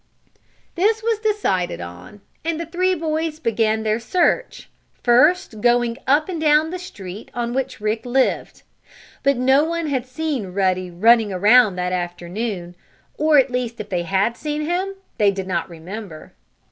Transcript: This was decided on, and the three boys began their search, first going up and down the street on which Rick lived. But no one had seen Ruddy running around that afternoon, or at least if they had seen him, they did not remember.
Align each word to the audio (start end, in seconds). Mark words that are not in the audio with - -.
This 0.73 1.03
was 1.03 1.19
decided 1.19 1.79
on, 1.79 2.21
and 2.43 2.59
the 2.59 2.65
three 2.65 2.95
boys 2.95 3.37
began 3.39 3.83
their 3.83 3.99
search, 3.99 4.67
first 5.03 5.61
going 5.61 5.99
up 6.07 6.27
and 6.27 6.41
down 6.41 6.71
the 6.71 6.79
street 6.79 7.29
on 7.35 7.53
which 7.53 7.79
Rick 7.79 8.03
lived. 8.07 8.63
But 9.21 9.37
no 9.37 9.63
one 9.63 9.85
had 9.85 10.07
seen 10.07 10.53
Ruddy 10.53 10.89
running 10.89 11.31
around 11.31 11.75
that 11.75 11.93
afternoon, 11.93 12.73
or 13.19 13.37
at 13.37 13.51
least 13.51 13.79
if 13.79 13.89
they 13.89 14.01
had 14.01 14.35
seen 14.35 14.63
him, 14.65 14.95
they 15.19 15.29
did 15.29 15.45
not 15.45 15.69
remember. 15.69 16.33